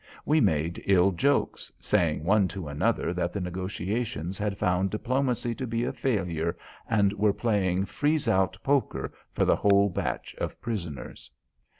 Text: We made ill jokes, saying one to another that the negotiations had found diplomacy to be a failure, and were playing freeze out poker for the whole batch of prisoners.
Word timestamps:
We 0.25 0.41
made 0.41 0.81
ill 0.87 1.11
jokes, 1.11 1.71
saying 1.79 2.23
one 2.23 2.47
to 2.47 2.67
another 2.67 3.13
that 3.13 3.31
the 3.33 3.39
negotiations 3.39 4.39
had 4.39 4.57
found 4.57 4.89
diplomacy 4.89 5.53
to 5.53 5.67
be 5.67 5.83
a 5.83 5.93
failure, 5.93 6.57
and 6.89 7.13
were 7.13 7.33
playing 7.33 7.85
freeze 7.85 8.27
out 8.27 8.57
poker 8.63 9.13
for 9.31 9.45
the 9.45 9.57
whole 9.57 9.89
batch 9.89 10.33
of 10.39 10.59
prisoners. 10.59 11.29